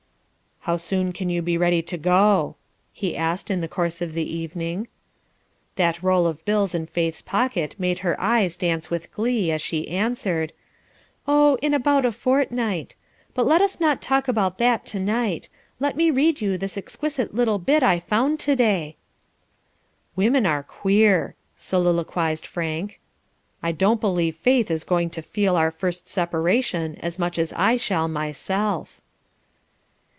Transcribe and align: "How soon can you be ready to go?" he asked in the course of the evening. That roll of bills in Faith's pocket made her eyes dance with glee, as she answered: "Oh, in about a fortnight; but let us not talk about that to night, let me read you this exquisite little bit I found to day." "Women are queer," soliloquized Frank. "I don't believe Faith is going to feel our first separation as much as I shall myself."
"How 0.65 0.77
soon 0.77 1.11
can 1.11 1.27
you 1.31 1.41
be 1.41 1.57
ready 1.57 1.81
to 1.81 1.97
go?" 1.97 2.55
he 2.93 3.17
asked 3.17 3.49
in 3.49 3.61
the 3.61 3.67
course 3.67 3.99
of 3.99 4.13
the 4.13 4.31
evening. 4.31 4.87
That 5.75 6.03
roll 6.03 6.27
of 6.27 6.45
bills 6.45 6.75
in 6.75 6.85
Faith's 6.85 7.23
pocket 7.23 7.73
made 7.79 7.97
her 8.05 8.15
eyes 8.21 8.55
dance 8.55 8.91
with 8.91 9.11
glee, 9.11 9.49
as 9.49 9.59
she 9.63 9.87
answered: 9.87 10.53
"Oh, 11.27 11.57
in 11.63 11.73
about 11.73 12.05
a 12.05 12.11
fortnight; 12.11 12.93
but 13.33 13.47
let 13.47 13.59
us 13.59 13.79
not 13.79 14.03
talk 14.03 14.27
about 14.27 14.59
that 14.59 14.85
to 14.85 14.99
night, 14.99 15.49
let 15.79 15.97
me 15.97 16.11
read 16.11 16.41
you 16.41 16.59
this 16.59 16.77
exquisite 16.77 17.33
little 17.33 17.57
bit 17.57 17.81
I 17.81 17.99
found 17.99 18.39
to 18.41 18.55
day." 18.55 18.97
"Women 20.15 20.45
are 20.45 20.61
queer," 20.61 21.33
soliloquized 21.57 22.45
Frank. 22.45 22.99
"I 23.63 23.71
don't 23.71 23.99
believe 23.99 24.35
Faith 24.35 24.69
is 24.69 24.83
going 24.83 25.09
to 25.09 25.23
feel 25.23 25.55
our 25.55 25.71
first 25.71 26.07
separation 26.07 26.97
as 26.97 27.17
much 27.17 27.39
as 27.39 27.51
I 27.53 27.77
shall 27.77 28.07
myself." 28.07 28.99